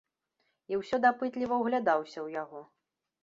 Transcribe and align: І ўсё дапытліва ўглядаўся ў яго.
І 0.73 0.77
ўсё 0.79 0.99
дапытліва 1.03 1.55
ўглядаўся 1.61 2.13
ў 2.13 2.27
яго. 2.43 2.61